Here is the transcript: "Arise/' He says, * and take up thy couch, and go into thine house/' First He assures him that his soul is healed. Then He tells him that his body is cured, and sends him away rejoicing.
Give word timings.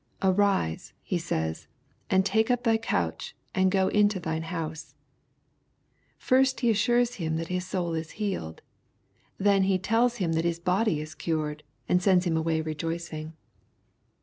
"Arise/' 0.23 0.93
He 1.03 1.19
says, 1.19 1.67
* 1.87 2.09
and 2.09 2.25
take 2.25 2.49
up 2.49 2.63
thy 2.63 2.75
couch, 2.75 3.35
and 3.53 3.69
go 3.69 3.87
into 3.87 4.19
thine 4.19 4.41
house/' 4.41 4.95
First 6.17 6.61
He 6.61 6.71
assures 6.71 7.17
him 7.21 7.35
that 7.35 7.49
his 7.49 7.67
soul 7.67 7.93
is 7.93 8.13
healed. 8.17 8.63
Then 9.37 9.65
He 9.65 9.77
tells 9.77 10.15
him 10.15 10.33
that 10.33 10.43
his 10.43 10.57
body 10.59 11.01
is 11.01 11.13
cured, 11.13 11.61
and 11.87 12.01
sends 12.01 12.25
him 12.25 12.35
away 12.35 12.61
rejoicing. 12.61 13.33